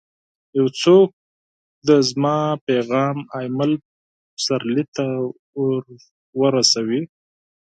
[0.57, 1.09] یو څوک
[1.87, 3.71] دي زما پیغام اېمل
[4.33, 5.05] پسرلي ته
[6.41, 7.01] ورسوي!